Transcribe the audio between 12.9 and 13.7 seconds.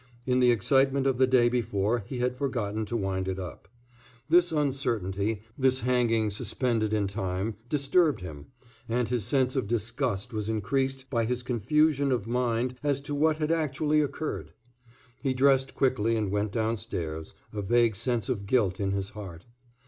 to what had